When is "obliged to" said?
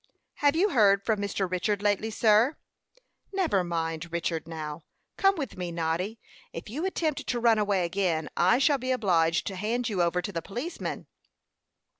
8.91-9.55